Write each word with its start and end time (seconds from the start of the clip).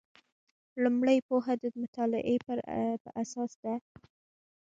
لومړۍ 0.83 1.17
پوهه 1.27 1.53
د 1.61 1.65
مطالعې 1.81 2.37
په 3.03 3.09
اساس 3.23 3.51
ده. 3.63 3.75